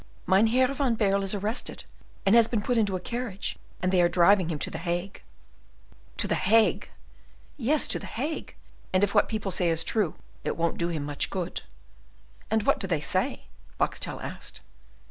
[0.25, 1.83] "Mynheer van Baerle is arrested,
[2.25, 5.21] and has been put into a carriage, and they are driving him to the Hague."
[6.17, 6.89] "To the Hague!"
[7.55, 8.55] "Yes, to the Hague,
[8.91, 11.61] and if what people say is true, it won't do him much good."
[12.49, 13.45] "And what do they say?"
[13.79, 14.61] Boxtel asked.